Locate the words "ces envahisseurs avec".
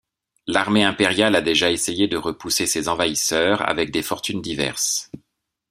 2.65-3.91